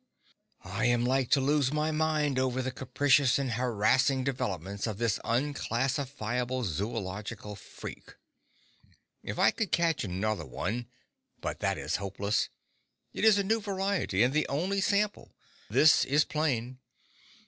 I 0.65 0.85
am 0.85 1.05
like 1.05 1.29
to 1.29 1.39
lose 1.39 1.71
my 1.71 1.91
mind 1.91 2.39
over 2.39 2.63
the 2.63 2.71
capricious 2.71 3.37
and 3.37 3.51
harassing 3.51 4.23
developments 4.23 4.87
of 4.87 4.97
this 4.97 5.19
unclassifiable 5.23 6.63
zoological 6.63 7.55
freak. 7.55 8.15
If 9.21 9.37
I 9.37 9.51
could 9.51 9.71
catch 9.71 10.03
another 10.03 10.47
one—but 10.47 11.59
that 11.59 11.77
is 11.77 11.97
hopeless; 11.97 12.49
it 13.13 13.23
is 13.23 13.37
a 13.37 13.43
new 13.43 13.61
variety, 13.61 14.23
and 14.23 14.33
the 14.33 14.47
only 14.47 14.81
sample; 14.81 15.35
this 15.69 16.03
is 16.03 16.25
plain. 16.25 16.79